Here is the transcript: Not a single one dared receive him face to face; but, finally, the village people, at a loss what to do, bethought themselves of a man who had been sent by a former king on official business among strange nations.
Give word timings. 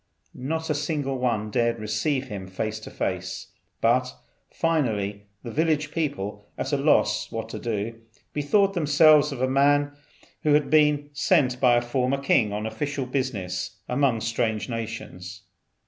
Not 0.33 0.71
a 0.71 0.73
single 0.73 1.19
one 1.19 1.51
dared 1.51 1.77
receive 1.77 2.23
him 2.25 2.47
face 2.47 2.79
to 2.79 2.89
face; 2.89 3.51
but, 3.81 4.15
finally, 4.49 5.27
the 5.43 5.51
village 5.51 5.91
people, 5.91 6.47
at 6.57 6.73
a 6.73 6.77
loss 6.77 7.31
what 7.31 7.49
to 7.49 7.59
do, 7.59 8.01
bethought 8.33 8.73
themselves 8.73 9.31
of 9.31 9.43
a 9.43 9.47
man 9.47 9.91
who 10.41 10.55
had 10.55 10.71
been 10.71 11.11
sent 11.13 11.59
by 11.61 11.75
a 11.75 11.81
former 11.83 12.17
king 12.17 12.51
on 12.51 12.65
official 12.65 13.05
business 13.05 13.77
among 13.87 14.21
strange 14.21 14.67
nations. 14.67 15.43